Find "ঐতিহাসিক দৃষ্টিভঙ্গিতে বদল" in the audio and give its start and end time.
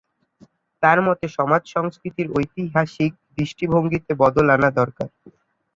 2.31-4.47